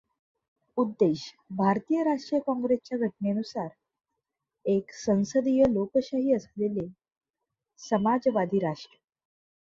उद्देश 0.77 1.23
भारतीय 1.51 2.03
राष्ट्रीय 2.03 2.39
काँग्रेसच्या 2.41 2.97
घटनेनुसार, 2.99 3.67
एक 4.65 4.91
संसदीय 4.95 5.63
लोकशाही 5.69 6.33
असलेले 6.35 6.87
समाजवादी 7.79 8.59
राष्ट्र 8.59 8.97